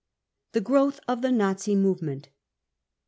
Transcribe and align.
The 0.53 0.61
Growth 0.61 0.99
of 1.07 1.21
the 1.21 1.31
Na$i 1.31 1.75
Movement. 1.75 2.29